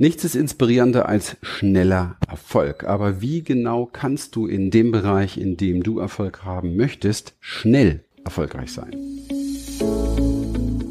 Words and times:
Nichts 0.00 0.24
ist 0.24 0.36
inspirierender 0.36 1.08
als 1.08 1.36
schneller 1.42 2.18
Erfolg. 2.28 2.84
Aber 2.84 3.20
wie 3.20 3.42
genau 3.42 3.84
kannst 3.84 4.36
du 4.36 4.46
in 4.46 4.70
dem 4.70 4.92
Bereich, 4.92 5.36
in 5.36 5.56
dem 5.56 5.82
du 5.82 5.98
Erfolg 5.98 6.44
haben 6.44 6.76
möchtest, 6.76 7.34
schnell 7.40 8.04
erfolgreich 8.24 8.70
sein? 8.70 8.92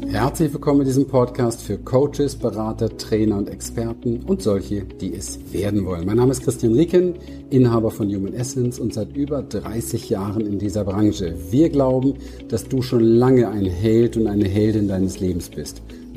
Herzlich 0.08 0.52
willkommen 0.52 0.82
in 0.82 0.88
diesem 0.88 1.06
Podcast 1.06 1.62
für 1.62 1.78
Coaches, 1.78 2.36
Berater, 2.36 2.94
Trainer 2.98 3.38
und 3.38 3.48
Experten 3.48 4.24
und 4.24 4.42
solche, 4.42 4.84
die 4.84 5.14
es 5.14 5.38
werden 5.54 5.86
wollen. 5.86 6.04
Mein 6.04 6.18
Name 6.18 6.32
ist 6.32 6.42
Christian 6.42 6.74
Rieken, 6.74 7.14
Inhaber 7.48 7.90
von 7.90 8.14
Human 8.14 8.34
Essence 8.34 8.78
und 8.78 8.92
seit 8.92 9.16
über 9.16 9.42
30 9.42 10.10
Jahren 10.10 10.42
in 10.42 10.58
dieser 10.58 10.84
Branche. 10.84 11.34
Wir 11.50 11.70
glauben, 11.70 12.12
dass 12.48 12.68
du 12.68 12.82
schon 12.82 13.04
lange 13.04 13.48
ein 13.48 13.64
Held 13.64 14.18
und 14.18 14.26
eine 14.26 14.46
Heldin 14.46 14.86
deines 14.86 15.18
Lebens 15.18 15.48
bist 15.48 15.80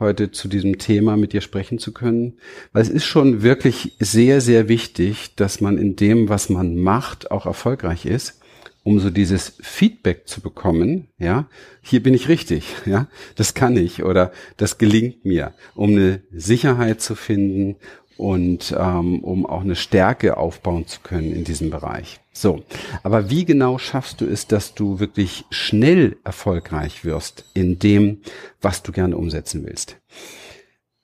heute 0.00 0.32
zu 0.32 0.48
diesem 0.48 0.78
Thema 0.78 1.16
mit 1.16 1.32
dir 1.32 1.42
sprechen 1.42 1.78
zu 1.78 1.92
können, 1.92 2.38
weil 2.72 2.82
es 2.82 2.88
ist 2.88 3.04
schon 3.04 3.42
wirklich 3.42 3.96
sehr, 4.00 4.40
sehr 4.40 4.68
wichtig, 4.68 5.36
dass 5.36 5.60
man 5.60 5.78
in 5.78 5.94
dem, 5.94 6.28
was 6.28 6.48
man 6.48 6.76
macht, 6.76 7.30
auch 7.30 7.46
erfolgreich 7.46 8.06
ist, 8.06 8.40
um 8.82 8.98
so 8.98 9.10
dieses 9.10 9.56
Feedback 9.60 10.26
zu 10.26 10.40
bekommen, 10.40 11.08
ja, 11.18 11.46
hier 11.82 12.02
bin 12.02 12.14
ich 12.14 12.28
richtig, 12.28 12.64
ja, 12.86 13.08
das 13.36 13.54
kann 13.54 13.76
ich 13.76 14.02
oder 14.02 14.32
das 14.56 14.78
gelingt 14.78 15.24
mir, 15.24 15.52
um 15.74 15.90
eine 15.90 16.22
Sicherheit 16.32 17.02
zu 17.02 17.14
finden 17.14 17.76
und 18.16 18.74
ähm, 18.78 19.20
um 19.20 19.46
auch 19.46 19.62
eine 19.62 19.76
Stärke 19.76 20.36
aufbauen 20.36 20.86
zu 20.86 21.00
können 21.00 21.32
in 21.32 21.44
diesem 21.44 21.70
Bereich. 21.70 22.20
So, 22.32 22.62
aber 23.02 23.30
wie 23.30 23.44
genau 23.44 23.78
schaffst 23.78 24.20
du 24.20 24.26
es, 24.26 24.46
dass 24.46 24.74
du 24.74 25.00
wirklich 25.00 25.44
schnell 25.50 26.16
erfolgreich 26.24 27.04
wirst 27.04 27.44
in 27.54 27.78
dem, 27.78 28.20
was 28.60 28.82
du 28.82 28.92
gerne 28.92 29.16
umsetzen 29.16 29.64
willst? 29.64 29.96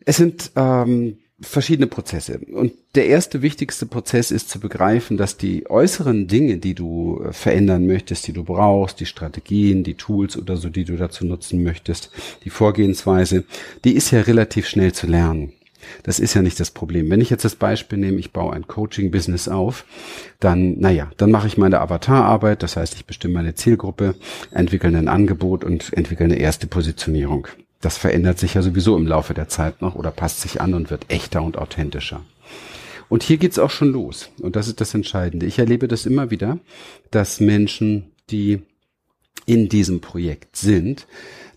Es 0.05 0.17
sind 0.17 0.53
ähm, 0.57 1.19
verschiedene 1.41 1.87
Prozesse. 1.87 2.41
Und 2.53 2.73
der 2.95 3.07
erste 3.07 3.43
wichtigste 3.43 3.87
Prozess 3.87 4.31
ist 4.31 4.49
zu 4.49 4.59
begreifen, 4.59 5.17
dass 5.17 5.37
die 5.37 5.69
äußeren 5.69 6.29
Dinge, 6.29 6.59
die 6.59 6.75
du 6.75 7.23
äh, 7.23 7.33
verändern 7.33 7.87
möchtest, 7.87 8.27
die 8.27 8.33
du 8.33 8.45
brauchst, 8.45 9.01
die 9.01 9.07
Strategien, 9.07 9.85
die 9.85 9.95
Tools 9.95 10.37
oder 10.37 10.57
so, 10.57 10.69
die 10.69 10.85
du 10.85 10.97
dazu 10.97 11.27
nutzen 11.27 11.63
möchtest, 11.63 12.11
die 12.45 12.51
Vorgehensweise, 12.51 13.45
die 13.85 13.93
ist 13.93 14.13
ja 14.13 14.23
relativ 14.23 14.67
schnell 14.67 14.93
zu 14.93 15.07
lernen. 15.07 15.53
Das 16.03 16.19
ist 16.19 16.35
ja 16.35 16.43
nicht 16.43 16.59
das 16.61 16.71
Problem. 16.71 17.11
Wenn 17.11 17.21
ich 17.21 17.31
jetzt 17.31 17.45
das 17.45 17.57
Beispiel 17.57 17.99
nehme, 17.99 18.19
ich 18.19 18.33
baue 18.33 18.53
ein 18.53 18.67
Coaching-Business 18.67 19.49
auf, 19.49 19.85
dann, 20.41 20.79
naja, 20.79 21.11
dann 21.17 21.31
mache 21.31 21.47
ich 21.47 21.59
meine 21.59 21.81
Avatararbeit, 21.81 22.63
das 22.63 22.77
heißt, 22.77 22.95
ich 22.95 23.07
bestimme 23.07 23.35
meine 23.35 23.55
Zielgruppe, 23.55 24.15
entwickle 24.51 24.97
ein 24.97 25.09
Angebot 25.09 25.65
und 25.65 25.93
entwickle 25.93 26.25
eine 26.25 26.39
erste 26.39 26.67
Positionierung. 26.67 27.49
Das 27.81 27.99
verändert 27.99 28.39
sich 28.39 28.55
ja 28.55 28.63
sowieso 28.63 28.97
im 28.97 29.07
Laufe 29.07 29.35
der 29.35 29.49
Zeit 29.49 29.83
noch 29.83 29.95
oder 29.95 30.11
passt 30.11 30.41
sich 30.41 30.61
an 30.61 30.75
und 30.75 30.91
wird 30.91 31.07
echter 31.09 31.43
und 31.43 31.59
authentischer. 31.59 32.23
Und 33.09 33.23
hier 33.23 33.37
geht's 33.37 33.59
auch 33.59 33.71
schon 33.71 33.93
los. 33.93 34.31
Und 34.41 34.57
das 34.57 34.69
ist 34.69 34.81
das 34.81 34.95
Entscheidende. 34.95 35.47
Ich 35.47 35.59
erlebe 35.59 35.89
das 35.89 36.07
immer 36.07 36.31
wieder, 36.31 36.59
dass 37.11 37.41
Menschen, 37.41 38.11
die 38.31 38.63
in 39.45 39.69
diesem 39.69 40.01
Projekt 40.01 40.57
sind, 40.57 41.07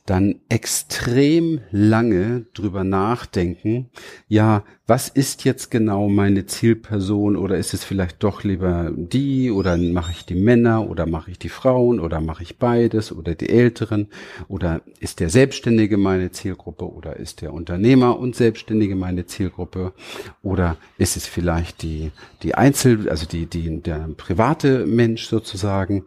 dann 0.09 0.41
extrem 0.49 1.61
lange 1.69 2.45
drüber 2.55 2.83
nachdenken, 2.83 3.89
ja, 4.27 4.63
was 4.87 5.07
ist 5.07 5.45
jetzt 5.45 5.69
genau 5.69 6.09
meine 6.09 6.47
Zielperson 6.47 7.35
oder 7.35 7.57
ist 7.57 7.75
es 7.75 7.83
vielleicht 7.83 8.23
doch 8.23 8.43
lieber 8.43 8.91
die 8.95 9.51
oder 9.51 9.77
mache 9.77 10.11
ich 10.11 10.25
die 10.25 10.33
Männer 10.33 10.89
oder 10.89 11.05
mache 11.05 11.29
ich 11.29 11.37
die 11.37 11.49
Frauen 11.49 11.99
oder 11.99 12.21
mache 12.21 12.41
ich 12.41 12.57
beides 12.57 13.11
oder 13.11 13.35
die 13.35 13.49
Älteren 13.49 14.07
oder 14.47 14.81
ist 14.99 15.19
der 15.19 15.29
Selbstständige 15.29 15.97
meine 15.97 16.31
Zielgruppe 16.31 16.91
oder 16.91 17.17
ist 17.17 17.41
der 17.41 17.53
Unternehmer 17.53 18.17
und 18.17 18.35
Selbstständige 18.35 18.95
meine 18.95 19.27
Zielgruppe 19.27 19.93
oder 20.41 20.77
ist 20.97 21.17
es 21.17 21.27
vielleicht 21.27 21.83
die, 21.83 22.11
die 22.41 22.55
Einzel, 22.55 23.09
also 23.09 23.27
die, 23.27 23.45
die, 23.45 23.81
der 23.81 24.09
private 24.17 24.87
Mensch 24.87 25.27
sozusagen 25.27 26.05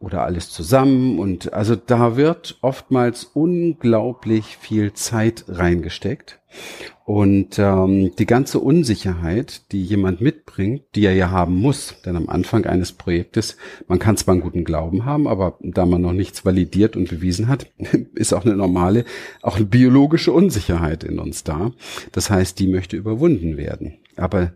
oder 0.00 0.24
alles 0.24 0.50
zusammen. 0.50 1.18
Und 1.18 1.52
also 1.52 1.76
da 1.76 2.16
wird 2.16 2.58
oftmals 2.62 3.24
unglaublich 3.24 4.56
viel 4.56 4.92
Zeit 4.94 5.44
reingesteckt. 5.46 6.40
Und 7.04 7.58
ähm, 7.58 8.12
die 8.18 8.26
ganze 8.26 8.58
Unsicherheit, 8.60 9.72
die 9.72 9.82
jemand 9.82 10.20
mitbringt, 10.20 10.82
die 10.94 11.04
er 11.04 11.14
ja 11.14 11.30
haben 11.30 11.56
muss, 11.56 11.96
denn 12.04 12.16
am 12.16 12.28
Anfang 12.28 12.66
eines 12.66 12.92
Projektes, 12.92 13.56
man 13.88 13.98
kann 13.98 14.16
zwar 14.16 14.32
einen 14.32 14.42
guten 14.42 14.64
Glauben 14.64 15.04
haben, 15.04 15.28
aber 15.28 15.58
da 15.60 15.86
man 15.86 16.02
noch 16.02 16.12
nichts 16.12 16.44
validiert 16.44 16.96
und 16.96 17.08
bewiesen 17.08 17.48
hat, 17.48 17.66
ist 18.14 18.32
auch 18.32 18.44
eine 18.44 18.56
normale, 18.56 19.04
auch 19.42 19.56
eine 19.56 19.66
biologische 19.66 20.32
Unsicherheit 20.32 21.04
in 21.04 21.18
uns 21.18 21.44
da. 21.44 21.72
Das 22.12 22.30
heißt, 22.30 22.58
die 22.58 22.68
möchte 22.68 22.96
überwunden 22.96 23.56
werden. 23.56 23.98
Aber 24.16 24.52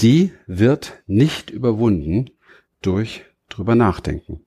die 0.00 0.32
wird 0.46 1.02
nicht 1.06 1.50
überwunden 1.50 2.30
durch 2.82 3.24
drüber 3.48 3.74
nachdenken. 3.74 4.40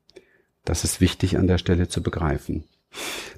Das 0.65 0.83
ist 0.83 1.01
wichtig 1.01 1.37
an 1.37 1.47
der 1.47 1.57
Stelle 1.57 1.87
zu 1.87 2.03
begreifen. 2.03 2.63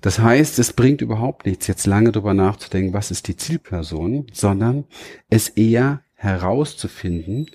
Das 0.02 0.20
heißt, 0.20 0.60
es 0.60 0.74
bringt 0.74 1.02
überhaupt 1.02 1.46
nichts, 1.46 1.68
jetzt 1.68 1.86
lange 1.86 2.12
drüber 2.12 2.34
nachzudenken, 2.34 2.94
was 2.94 3.12
ist 3.12 3.28
die 3.28 3.38
Zielperson, 3.38 4.28
sondern 4.34 4.86
es 5.30 5.50
eher 5.50 6.02
herauszufinden 6.16 7.48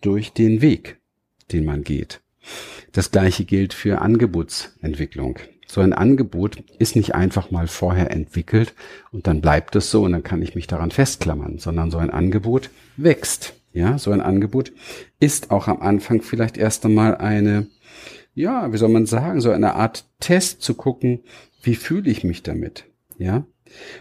durch 0.00 0.32
den 0.32 0.60
Weg, 0.60 0.98
den 1.52 1.64
man 1.64 1.82
geht. 1.82 2.20
Das 2.92 3.10
gleiche 3.10 3.44
gilt 3.44 3.74
für 3.74 4.00
Angebotsentwicklung. 4.00 5.38
So 5.66 5.80
ein 5.80 5.92
Angebot 5.92 6.62
ist 6.78 6.94
nicht 6.94 7.14
einfach 7.14 7.50
mal 7.50 7.66
vorher 7.66 8.10
entwickelt 8.10 8.74
und 9.10 9.26
dann 9.26 9.40
bleibt 9.40 9.74
es 9.74 9.90
so 9.90 10.04
und 10.04 10.12
dann 10.12 10.22
kann 10.22 10.42
ich 10.42 10.54
mich 10.54 10.68
daran 10.68 10.92
festklammern, 10.92 11.58
sondern 11.58 11.90
so 11.90 11.98
ein 11.98 12.10
Angebot 12.10 12.70
wächst. 12.96 13.54
Ja, 13.72 13.98
so 13.98 14.10
ein 14.10 14.22
Angebot 14.22 14.72
ist 15.20 15.50
auch 15.50 15.68
am 15.68 15.82
Anfang 15.82 16.22
vielleicht 16.22 16.56
erst 16.56 16.86
einmal 16.86 17.16
eine 17.16 17.66
ja, 18.36 18.70
wie 18.72 18.76
soll 18.76 18.90
man 18.90 19.06
sagen, 19.06 19.40
so 19.40 19.50
eine 19.50 19.74
Art 19.74 20.04
Test 20.20 20.60
zu 20.60 20.74
gucken, 20.74 21.20
wie 21.62 21.74
fühle 21.74 22.10
ich 22.10 22.22
mich 22.22 22.42
damit? 22.42 22.84
Ja? 23.18 23.46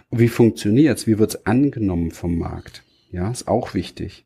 Und 0.09 0.19
wie 0.19 0.27
funktioniert's? 0.27 1.07
Wie 1.07 1.17
wird's 1.17 1.45
angenommen 1.45 2.11
vom 2.11 2.37
Markt? 2.37 2.83
Ja, 3.11 3.31
ist 3.31 3.47
auch 3.47 3.73
wichtig. 3.73 4.25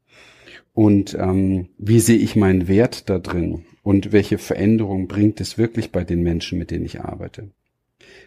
Und 0.73 1.13
ähm, 1.13 1.69
wie 1.77 1.99
sehe 1.99 2.17
ich 2.17 2.35
meinen 2.35 2.67
Wert 2.67 3.07
da 3.09 3.19
drin? 3.19 3.65
Und 3.83 4.11
welche 4.11 4.39
Veränderung 4.39 5.07
bringt 5.07 5.39
es 5.41 5.59
wirklich 5.59 5.91
bei 5.91 6.03
den 6.03 6.23
Menschen, 6.23 6.57
mit 6.57 6.71
denen 6.71 6.85
ich 6.85 7.01
arbeite? 7.01 7.51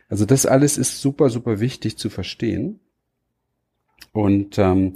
Also 0.08 0.24
das 0.24 0.46
alles 0.46 0.78
ist 0.78 1.00
super, 1.00 1.30
super 1.30 1.58
wichtig 1.58 1.98
zu 1.98 2.10
verstehen. 2.10 2.78
Und 4.12 4.56
ähm, 4.58 4.94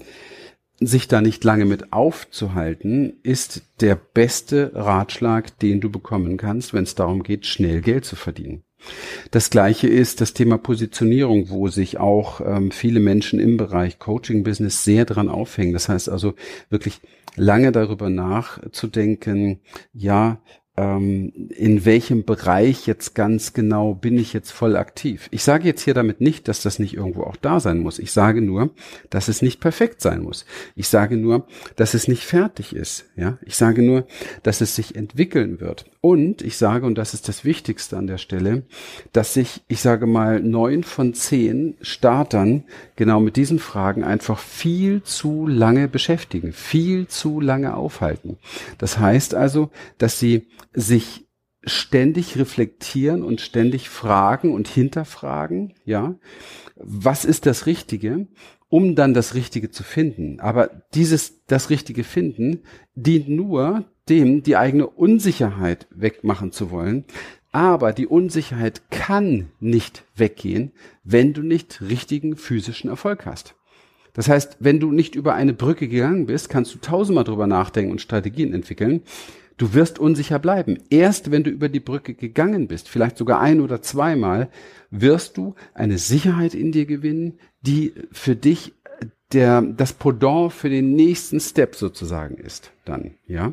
sich 0.81 1.09
da 1.09 1.21
nicht 1.21 1.43
lange 1.45 1.65
mit 1.65 1.93
aufzuhalten, 1.93 3.15
ist 3.23 3.63
der 3.81 3.97
beste 3.97 4.73
Ratschlag, 4.75 5.59
den 5.59 5.81
du 5.81 5.91
bekommen 5.91 6.37
kannst, 6.37 6.75
wenn 6.75 6.85
es 6.85 6.95
darum 6.95 7.23
geht, 7.23 7.47
schnell 7.47 7.81
Geld 7.81 8.05
zu 8.05 8.17
verdienen. 8.17 8.63
Das 9.31 9.51
gleiche 9.51 9.89
ist 9.89 10.21
das 10.21 10.35
Thema 10.35 10.59
Positionierung, 10.59 11.49
wo 11.49 11.69
sich 11.69 11.99
auch 11.99 12.41
ähm, 12.41 12.71
viele 12.71 13.01
Menschen 13.01 13.41
im 13.41 13.57
Bereich 13.57 13.99
Coaching-Business 13.99 14.85
sehr 14.85 15.05
dran 15.07 15.29
aufhängen. 15.29 15.73
Das 15.73 15.89
heißt 15.89 16.09
also 16.09 16.35
wirklich 16.69 17.01
lange 17.37 17.73
darüber 17.73 18.11
nachzudenken, 18.11 19.61
ja, 19.93 20.41
in 20.79 21.85
welchem 21.87 22.25
Bereich 22.27 22.87
jetzt 22.87 23.15
ganz 23.15 23.55
genau 23.55 23.95
bin 23.95 24.19
ich 24.19 24.35
jetzt 24.35 24.51
voll 24.51 24.77
aktiv. 24.77 25.27
Ich 25.31 25.43
sage 25.43 25.65
jetzt 25.65 25.81
hier 25.83 25.95
damit 25.95 26.21
nicht, 26.21 26.49
dass 26.49 26.61
das 26.61 26.79
nicht 26.79 26.95
irgendwo 26.95 27.23
auch 27.23 27.37
da 27.37 27.61
sein 27.61 27.79
muss. 27.79 27.99
Ich 27.99 28.13
sage 28.13 28.43
nur, 28.43 28.71
dass 29.09 29.29
es 29.29 29.41
nicht 29.41 29.61
perfekt 29.61 30.03
sein 30.03 30.21
muss. 30.21 30.45
Ich 30.75 30.89
sage 30.89 31.17
nur, 31.17 31.47
dass 31.77 31.95
es 31.95 32.09
nicht 32.09 32.25
fertig 32.25 32.77
ist. 32.77 33.07
Ja, 33.17 33.39
ich 33.47 33.57
sage 33.57 33.81
nur, 33.81 34.07
dass 34.43 34.61
es 34.61 34.77
sich 34.77 34.97
entwickeln 34.97 35.61
wird. 35.61 35.87
Und 36.07 36.41
ich 36.43 36.57
sage, 36.57 36.87
und 36.87 36.99
das 36.99 37.15
ist 37.15 37.27
das 37.27 37.45
Wichtigste 37.45 37.97
an 37.97 38.07
der 38.07 38.19
Stelle, 38.19 38.63
dass 39.13 39.35
sich, 39.35 39.65
ich 39.67 39.81
sage 39.81 40.07
mal, 40.07 40.41
neun 40.41 40.85
von 40.85 41.15
zehn 41.15 41.77
Startern 41.81 42.63
genau 42.95 43.19
mit 43.19 43.35
diesen 43.35 43.59
Fragen 43.59 44.05
einfach 44.05 44.39
viel 44.39 45.03
zu 45.03 45.49
lange 45.49 45.89
beschäftigen, 45.89 46.53
viel 46.53 47.09
zu 47.09 47.41
lange 47.41 47.75
aufhalten. 47.75 48.39
Das 48.79 49.01
heißt 49.01 49.35
also, 49.35 49.71
dass 49.99 50.21
sie 50.21 50.47
sich 50.73 51.27
ständig 51.65 52.39
reflektieren 52.39 53.25
und 53.25 53.41
ständig 53.41 53.89
fragen 53.89 54.55
und 54.55 54.69
hinterfragen, 54.69 55.75
ja, 55.85 56.15
was 56.77 57.25
ist 57.25 57.47
das 57.47 57.67
Richtige, 57.67 58.29
um 58.69 58.95
dann 58.95 59.13
das 59.13 59.35
Richtige 59.35 59.73
zu 59.73 59.83
finden. 59.83 60.39
Aber 60.39 60.71
dieses, 60.95 61.45
das 61.47 61.69
Richtige 61.69 62.05
finden, 62.05 62.63
dient 62.95 63.29
nur 63.29 63.87
dem, 64.09 64.43
die 64.43 64.57
eigene 64.57 64.87
Unsicherheit 64.87 65.87
wegmachen 65.91 66.53
zu 66.53 66.71
wollen. 66.71 67.05
Aber 67.53 67.93
die 67.93 68.07
Unsicherheit 68.07 68.91
kann 68.91 69.49
nicht 69.61 70.05
weggehen, 70.15 70.73
wenn 71.05 71.33
du 71.33 71.43
nicht 71.43 71.81
richtigen 71.81 72.37
physischen 72.37 72.91
Erfolg 72.91 73.25
hast. 73.25 73.55
Das 74.13 74.29
heißt, 74.29 74.59
wenn 74.61 74.81
du 74.81 74.93
nicht 74.93 75.15
über 75.15 75.35
eine 75.35 75.53
Brücke 75.53 75.89
gegangen 75.89 76.27
bist, 76.27 76.49
kannst 76.49 76.75
du 76.75 76.79
tausendmal 76.79 77.25
drüber 77.25 77.47
nachdenken 77.47 77.93
und 77.93 78.01
Strategien 78.01 78.55
entwickeln. 78.55 79.03
Du 79.59 79.73
wirst 79.73 79.99
unsicher 79.99 80.39
bleiben. 80.39 80.79
Erst 80.91 81.31
wenn 81.31 81.45
du 81.45 81.51
über 81.51 81.69
die 81.69 81.81
Brücke 81.81 82.15
gegangen 82.15 82.67
bist, 82.67 82.89
vielleicht 82.89 83.17
sogar 83.17 83.41
ein 83.41 83.61
oder 83.61 83.81
zweimal, 83.81 84.49
wirst 84.91 85.37
du 85.37 85.55
eine 85.73 85.99
Sicherheit 85.99 86.55
in 86.55 86.73
dir 86.73 86.87
gewinnen, 86.87 87.39
die 87.63 87.93
für 88.13 88.37
dich 88.37 88.73
der, 89.33 89.63
das 89.63 89.93
Pendant 89.93 90.53
für 90.53 90.71
den 90.71 90.95
nächsten 90.95 91.41
Step 91.41 91.75
sozusagen 91.75 92.37
ist, 92.37 92.73
dann, 92.85 93.15
ja. 93.27 93.53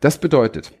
Das 0.00 0.18
bedeutet, 0.18 0.72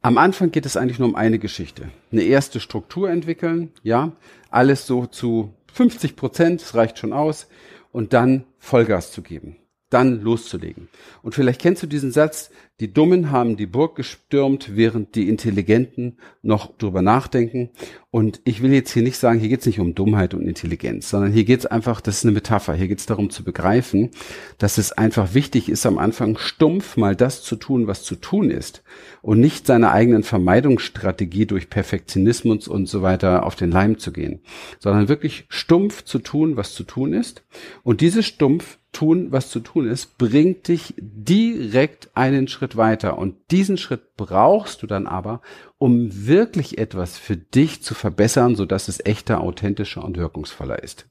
am 0.00 0.18
Anfang 0.18 0.50
geht 0.50 0.66
es 0.66 0.76
eigentlich 0.76 0.98
nur 0.98 1.08
um 1.08 1.14
eine 1.14 1.38
Geschichte. 1.38 1.90
Eine 2.10 2.22
erste 2.22 2.60
Struktur 2.60 3.10
entwickeln, 3.10 3.70
ja. 3.82 4.12
Alles 4.50 4.86
so 4.86 5.06
zu 5.06 5.54
50 5.72 6.16
Prozent, 6.16 6.62
das 6.62 6.74
reicht 6.74 6.98
schon 6.98 7.12
aus. 7.12 7.48
Und 7.92 8.12
dann 8.14 8.44
Vollgas 8.58 9.12
zu 9.12 9.22
geben 9.22 9.56
dann 9.92 10.20
loszulegen. 10.20 10.88
Und 11.22 11.34
vielleicht 11.34 11.60
kennst 11.60 11.82
du 11.82 11.86
diesen 11.86 12.12
Satz, 12.12 12.50
die 12.80 12.92
Dummen 12.92 13.30
haben 13.30 13.56
die 13.56 13.66
Burg 13.66 13.94
gestürmt, 13.94 14.74
während 14.74 15.14
die 15.14 15.28
Intelligenten 15.28 16.16
noch 16.42 16.76
drüber 16.78 17.00
nachdenken. 17.00 17.70
Und 18.10 18.40
ich 18.44 18.60
will 18.60 18.72
jetzt 18.72 18.90
hier 18.90 19.04
nicht 19.04 19.18
sagen, 19.18 19.38
hier 19.38 19.50
geht 19.50 19.60
es 19.60 19.66
nicht 19.66 19.78
um 19.78 19.94
Dummheit 19.94 20.34
und 20.34 20.42
Intelligenz, 20.42 21.08
sondern 21.08 21.32
hier 21.32 21.44
geht 21.44 21.60
es 21.60 21.66
einfach, 21.66 22.00
das 22.00 22.18
ist 22.18 22.24
eine 22.24 22.32
Metapher, 22.32 22.74
hier 22.74 22.88
geht 22.88 22.98
es 22.98 23.06
darum 23.06 23.30
zu 23.30 23.44
begreifen, 23.44 24.10
dass 24.58 24.78
es 24.78 24.90
einfach 24.90 25.32
wichtig 25.32 25.68
ist, 25.68 25.86
am 25.86 25.96
Anfang 25.96 26.36
stumpf 26.38 26.96
mal 26.96 27.14
das 27.14 27.42
zu 27.42 27.56
tun, 27.56 27.86
was 27.86 28.02
zu 28.02 28.16
tun 28.16 28.50
ist 28.50 28.82
und 29.20 29.38
nicht 29.38 29.66
seiner 29.66 29.92
eigenen 29.92 30.24
Vermeidungsstrategie 30.24 31.46
durch 31.46 31.70
Perfektionismus 31.70 32.66
und 32.66 32.86
so 32.86 33.02
weiter 33.02 33.46
auf 33.46 33.54
den 33.54 33.70
Leim 33.70 33.98
zu 33.98 34.12
gehen, 34.12 34.40
sondern 34.80 35.08
wirklich 35.08 35.44
stumpf 35.48 36.02
zu 36.02 36.18
tun, 36.18 36.56
was 36.56 36.74
zu 36.74 36.82
tun 36.82 37.12
ist. 37.12 37.44
Und 37.84 38.00
dieses 38.00 38.26
stumpf 38.26 38.78
tun, 38.92 39.32
was 39.32 39.50
zu 39.50 39.60
tun 39.60 39.88
ist, 39.88 40.18
bringt 40.18 40.68
dich 40.68 40.94
direkt 40.98 42.10
einen 42.14 42.46
Schritt 42.46 42.76
weiter. 42.76 43.18
Und 43.18 43.36
diesen 43.50 43.78
Schritt 43.78 44.16
brauchst 44.16 44.82
du 44.82 44.86
dann 44.86 45.06
aber, 45.06 45.40
um 45.78 46.26
wirklich 46.26 46.78
etwas 46.78 47.18
für 47.18 47.36
dich 47.36 47.82
zu 47.82 47.94
verbessern, 47.94 48.54
sodass 48.54 48.88
es 48.88 49.04
echter, 49.04 49.40
authentischer 49.40 50.04
und 50.04 50.16
wirkungsvoller 50.16 50.82
ist. 50.82 51.06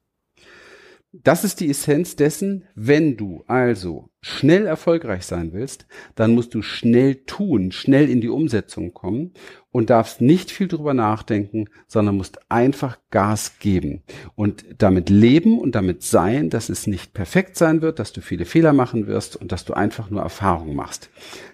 Das 1.14 1.44
ist 1.44 1.60
die 1.60 1.70
Essenz 1.70 2.16
dessen, 2.16 2.64
wenn 2.74 3.18
du 3.18 3.44
also 3.48 4.12
schnell 4.22 4.66
erfolgreich 4.66 5.26
sein 5.26 5.52
willst, 5.52 5.86
dann 6.16 6.34
musst 6.34 6.54
du 6.54 6.62
schnell 6.62 7.16
tun, 7.26 7.74
schnell 7.74 8.10
in 8.10 8.22
die 8.22 8.30
Umsetzung 8.30 8.94
kommen 8.94 9.34
und 9.72 9.90
darfst 9.90 10.22
nicht 10.22 10.52
viel 10.52 10.68
drüber 10.68 10.94
nachdenken, 10.94 11.70
sondern 11.88 12.18
musst 12.18 12.40
einfach 12.50 12.98
Gas 13.10 13.60
geben 13.60 14.02
und 14.36 14.66
damit 14.78 15.10
leben 15.10 15.60
und 15.60 15.76
damit 15.76 16.04
sein, 16.04 16.50
dass 16.50 16.70
es 16.70 16.88
nicht 16.88 17.14
perfekt 17.14 17.58
sein 17.58 17.82
wird, 17.82 18.00
dass 18.00 18.14
du 18.14 18.22
viele 18.22 18.46
Fehler 18.46 18.74
machen 18.74 19.08
wirst 19.08 19.36
und 19.36 19.52
dass 19.52 19.66
du 19.66 19.74
einfach 19.74 20.10
nur 20.10 20.22
Erfahrung 20.22 20.76
machst. 20.76 21.10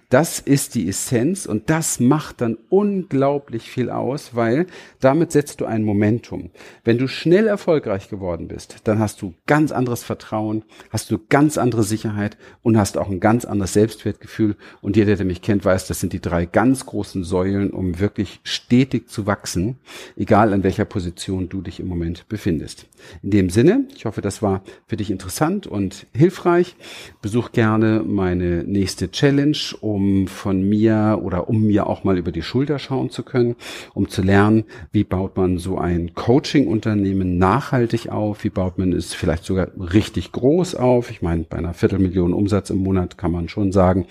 Das 0.10 0.40
ist 0.40 0.76
die 0.76 0.88
Essenz 0.88 1.46
und 1.46 1.70
das 1.70 2.00
macht 2.00 2.40
dann 2.40 2.58
unglaublich 2.70 3.70
viel 3.70 3.90
aus, 3.90 4.36
weil 4.36 4.68
damit 5.02 5.34
setzt 5.34 5.60
du 5.60 5.66
ein 5.66 5.84
Momentum. 5.84 6.50
Wenn 6.86 6.98
du 6.98 7.10
schnell 7.10 7.46
erfolgreich 7.46 8.08
geworden 8.08 8.48
bist, 8.48 8.78
dann 8.86 9.00
hast 9.00 9.22
du 9.22 9.34
ganz 9.48 9.74
anderes 9.74 10.06
Vertrauen, 10.06 10.64
hast 10.92 11.12
du 11.12 11.20
ganz 11.28 11.58
andere 11.58 11.84
Sicherheit 11.84 12.38
und 12.64 12.78
hast 12.78 12.98
auch 12.98 13.10
ein 13.10 13.20
ganz 13.20 13.44
anderes 13.44 13.74
Selbstwertgefühl. 13.74 14.56
Und 14.82 14.96
jeder, 14.96 15.18
der 15.18 15.26
mich 15.26 15.42
kennt, 15.42 15.66
weiß, 15.66 15.88
das 15.88 16.00
sind 16.00 16.14
die 16.14 16.22
drei 16.22 16.46
ganz 16.46 16.86
großen 16.86 17.26
Säulen, 17.26 17.72
um 17.72 18.00
wirklich 18.00 18.07
stetig 18.44 19.10
zu 19.10 19.26
wachsen, 19.26 19.78
egal 20.16 20.54
an 20.54 20.64
welcher 20.64 20.86
Position 20.86 21.50
du 21.50 21.62
dich 21.62 21.80
im 21.80 21.88
Moment 21.88 22.28
befindest. 22.28 22.88
In 23.24 23.32
dem 23.32 23.50
Sinne, 23.50 23.88
ich 23.96 24.06
hoffe, 24.06 24.22
das 24.22 24.42
war 24.42 24.64
für 24.88 24.98
dich 24.98 25.12
interessant 25.12 25.68
und 25.68 26.08
hilfreich. 26.14 26.76
Besuch 27.22 27.52
gerne 27.52 28.04
meine 28.06 28.64
nächste 28.64 29.12
Challenge, 29.12 29.58
um 29.82 30.28
von 30.28 30.68
mir 30.68 31.20
oder 31.22 31.50
um 31.50 31.64
mir 31.64 31.88
auch 31.88 32.04
mal 32.04 32.18
über 32.18 32.32
die 32.32 32.42
Schulter 32.42 32.80
schauen 32.80 33.10
zu 33.10 33.24
können, 33.24 33.56
um 33.94 34.10
zu 34.10 34.22
lernen, 34.22 34.66
wie 34.92 35.04
baut 35.04 35.38
man 35.38 35.58
so 35.58 35.78
ein 35.78 36.14
Coaching-Unternehmen 36.14 37.38
nachhaltig 37.38 38.10
auf, 38.10 38.44
wie 38.44 38.50
baut 38.50 38.78
man 38.78 38.94
es 38.94 39.14
vielleicht 39.14 39.46
sogar 39.46 39.70
richtig 39.78 40.32
groß 40.32 40.76
auf. 40.76 41.12
Ich 41.12 41.22
meine, 41.22 41.44
bei 41.44 41.58
einer 41.58 41.74
Viertelmillion 41.74 42.34
Umsatz 42.34 42.70
im 42.70 42.78
Monat 42.78 43.18
kann 43.18 43.32
man 43.32 43.50
schon 43.50 43.72
sagen, 43.72 44.06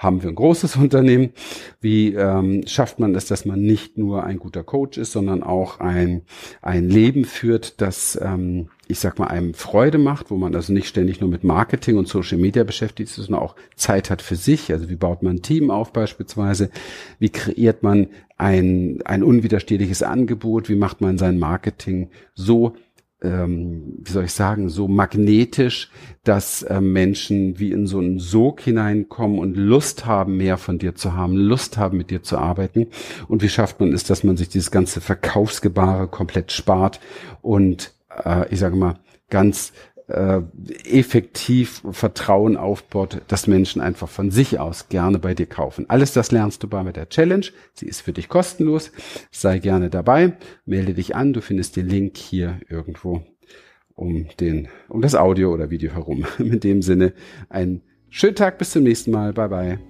haben 0.00 0.22
wir 0.22 0.30
ein 0.30 0.34
großes 0.34 0.76
Unternehmen. 0.76 1.30
Wie 1.80 2.14
ähm, 2.14 2.66
schafft 2.66 2.98
man 2.98 3.14
es, 3.14 3.26
dass 3.26 3.44
man 3.44 3.60
nicht 3.60 3.98
nur 3.98 4.24
ein 4.24 4.38
guter 4.38 4.64
Coach 4.64 4.98
ist, 4.98 5.12
sondern 5.12 5.42
auch 5.42 5.78
ein, 5.78 6.22
ein 6.62 6.88
Leben 6.88 7.24
führt, 7.24 7.80
das, 7.80 8.18
ähm, 8.20 8.70
ich 8.88 8.98
sag 8.98 9.18
mal, 9.18 9.28
einem 9.28 9.54
Freude 9.54 9.98
macht, 9.98 10.30
wo 10.30 10.36
man 10.36 10.54
also 10.54 10.72
nicht 10.72 10.88
ständig 10.88 11.20
nur 11.20 11.28
mit 11.28 11.44
Marketing 11.44 11.98
und 11.98 12.08
Social 12.08 12.38
Media 12.38 12.64
beschäftigt 12.64 13.10
ist, 13.10 13.16
sondern 13.16 13.42
auch 13.42 13.54
Zeit 13.76 14.10
hat 14.10 14.22
für 14.22 14.36
sich. 14.36 14.72
Also 14.72 14.88
wie 14.88 14.96
baut 14.96 15.22
man 15.22 15.36
ein 15.36 15.42
Team 15.42 15.70
auf 15.70 15.92
beispielsweise? 15.92 16.70
Wie 17.18 17.28
kreiert 17.28 17.82
man 17.82 18.08
ein, 18.38 19.00
ein 19.04 19.22
unwiderstehliches 19.22 20.02
Angebot? 20.02 20.70
Wie 20.70 20.76
macht 20.76 21.02
man 21.02 21.18
sein 21.18 21.38
Marketing 21.38 22.08
so 22.34 22.74
ähm, 23.22 23.98
wie 23.98 24.10
soll 24.10 24.24
ich 24.24 24.32
sagen, 24.32 24.68
so 24.68 24.88
magnetisch, 24.88 25.90
dass 26.24 26.62
äh, 26.62 26.80
Menschen 26.80 27.58
wie 27.58 27.72
in 27.72 27.86
so 27.86 27.98
einen 27.98 28.18
Sog 28.18 28.60
hineinkommen 28.60 29.38
und 29.38 29.56
Lust 29.56 30.06
haben, 30.06 30.36
mehr 30.36 30.56
von 30.56 30.78
dir 30.78 30.94
zu 30.94 31.14
haben, 31.14 31.36
Lust 31.36 31.76
haben, 31.76 31.98
mit 31.98 32.10
dir 32.10 32.22
zu 32.22 32.38
arbeiten. 32.38 32.88
Und 33.28 33.42
wie 33.42 33.48
schafft 33.48 33.80
man 33.80 33.92
es, 33.92 34.04
dass 34.04 34.24
man 34.24 34.36
sich 34.36 34.48
dieses 34.48 34.70
ganze 34.70 35.00
Verkaufsgebare 35.00 36.08
komplett 36.08 36.52
spart 36.52 37.00
und 37.42 37.92
äh, 38.24 38.52
ich 38.52 38.58
sage 38.58 38.76
mal, 38.76 38.98
ganz 39.28 39.72
äh, 40.10 40.42
effektiv 40.84 41.82
Vertrauen 41.90 42.56
aufbaut, 42.56 43.22
dass 43.28 43.46
Menschen 43.46 43.80
einfach 43.80 44.08
von 44.08 44.30
sich 44.30 44.58
aus 44.58 44.88
gerne 44.88 45.18
bei 45.18 45.34
dir 45.34 45.46
kaufen. 45.46 45.86
Alles 45.88 46.12
das 46.12 46.32
lernst 46.32 46.62
du 46.62 46.68
bei 46.68 46.82
der 46.92 47.08
Challenge. 47.08 47.46
Sie 47.74 47.86
ist 47.86 48.00
für 48.00 48.12
dich 48.12 48.28
kostenlos. 48.28 48.92
Sei 49.30 49.58
gerne 49.58 49.90
dabei. 49.90 50.36
Melde 50.66 50.94
dich 50.94 51.14
an. 51.14 51.32
Du 51.32 51.40
findest 51.40 51.76
den 51.76 51.88
Link 51.88 52.16
hier 52.16 52.60
irgendwo 52.68 53.22
um 53.94 54.26
den, 54.40 54.68
um 54.88 55.02
das 55.02 55.14
Audio 55.14 55.52
oder 55.52 55.70
Video 55.70 55.92
herum. 55.92 56.26
In 56.38 56.60
dem 56.60 56.82
Sinne, 56.82 57.12
einen 57.48 57.82
schönen 58.08 58.34
Tag. 58.34 58.58
Bis 58.58 58.70
zum 58.70 58.82
nächsten 58.82 59.10
Mal. 59.10 59.32
Bye 59.32 59.48
bye. 59.48 59.89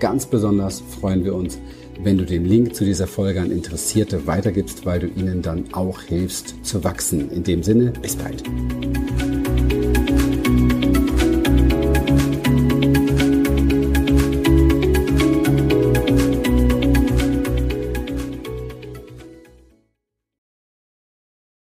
Ganz 0.00 0.26
besonders 0.26 0.80
freuen 0.80 1.24
wir 1.24 1.34
uns, 1.34 1.58
wenn 2.02 2.18
du 2.18 2.24
den 2.24 2.44
Link 2.44 2.74
zu 2.74 2.84
dieser 2.84 3.08
Folge 3.08 3.40
an 3.40 3.50
Interessierte 3.50 4.26
weitergibst, 4.26 4.86
weil 4.86 5.00
du 5.00 5.06
ihnen 5.08 5.42
dann 5.42 5.64
auch 5.72 6.02
hilfst 6.02 6.54
zu 6.64 6.84
wachsen. 6.84 7.30
In 7.30 7.42
dem 7.42 7.62
Sinne, 7.62 7.92
bis 8.00 8.14
bald. 8.14 8.42